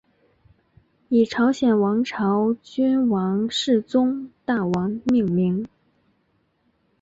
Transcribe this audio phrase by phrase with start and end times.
[1.09, 5.67] 以朝鲜王朝君王世宗大王命名。